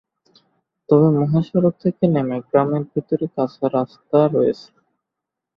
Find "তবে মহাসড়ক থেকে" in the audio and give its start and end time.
0.89-2.03